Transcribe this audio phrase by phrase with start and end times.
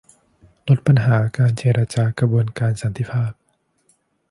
[0.67, 3.31] ลดปัญหาการเจรจากระบวนการสันติภาพ